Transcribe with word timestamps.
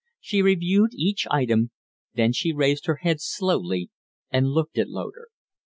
She 0.19 0.41
reviewed 0.41 0.95
each 0.95 1.27
item, 1.29 1.69
then 2.15 2.33
she 2.33 2.51
raised 2.53 2.87
her 2.87 3.01
head 3.03 3.21
slowly 3.21 3.91
and 4.31 4.47
looked 4.47 4.79
at 4.79 4.89
Loder. 4.89 5.27